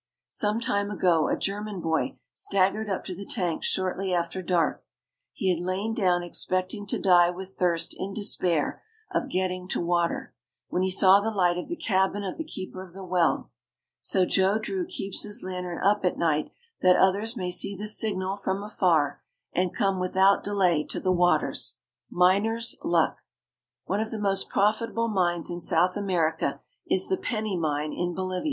Some 0.29 0.59
time 0.59 0.89
ago 0.89 1.27
a 1.27 1.37
German 1.37 1.79
boy 1.79 2.17
staggered 2.33 2.89
up 2.89 3.03
to 3.05 3.13
the 3.13 3.23
tanks 3.23 3.67
shortly 3.67 4.11
after 4.11 4.41
dark. 4.41 4.83
He 5.31 5.51
had 5.51 5.59
lain 5.59 5.93
down 5.93 6.23
expecting 6.23 6.87
to 6.87 6.97
die 6.99 7.29
with 7.29 7.53
thirst 7.53 7.95
in 7.95 8.11
despair 8.11 8.81
of 9.11 9.29
getting 9.29 9.67
to 9.67 9.79
water, 9.79 10.33
when 10.69 10.81
he 10.81 10.89
saw 10.89 11.19
the 11.21 11.29
light 11.29 11.59
of 11.59 11.67
the 11.67 11.75
cabin 11.75 12.23
of 12.23 12.39
the 12.39 12.43
keeper 12.43 12.81
of 12.81 12.93
the 12.95 13.03
well. 13.03 13.51
So 13.99 14.25
Joe 14.25 14.57
Drew 14.57 14.87
keeps 14.87 15.21
his 15.21 15.43
lantern 15.45 15.77
up 15.85 16.03
at 16.03 16.17
night 16.17 16.49
that 16.81 16.95
others 16.95 17.37
may 17.37 17.51
see 17.51 17.75
the 17.77 17.85
signal 17.85 18.37
from 18.37 18.63
afar 18.63 19.21
and 19.53 19.71
come 19.71 19.99
without 19.99 20.43
delay 20.43 20.83
to 20.85 20.99
the 20.99 21.11
waters. 21.11 21.77
MINER'S 22.09 22.75
LUCK. 22.83 23.19
One 23.85 23.99
of 23.99 24.09
the 24.09 24.17
most 24.17 24.49
profitable 24.49 25.09
mines 25.09 25.51
in 25.51 25.59
South 25.59 25.95
America 25.95 26.59
is 26.89 27.07
the 27.07 27.17
Penny 27.17 27.55
mine 27.55 27.93
in 27.93 28.15
Bolivia. 28.15 28.39